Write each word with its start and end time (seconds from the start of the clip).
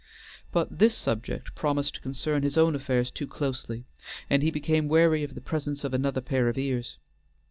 But 0.51 0.79
this 0.79 0.95
subject 0.95 1.53
promised 1.53 1.93
to 1.93 2.01
concern 2.01 2.41
his 2.41 2.57
own 2.57 2.73
affairs 2.73 3.11
too 3.11 3.27
closely, 3.27 3.85
and 4.31 4.41
he 4.41 4.49
became 4.49 4.87
wary 4.87 5.23
of 5.23 5.35
the 5.35 5.41
presence 5.41 5.83
of 5.83 5.93
another 5.93 6.21
pair 6.21 6.49
of 6.49 6.57
ears. 6.57 6.97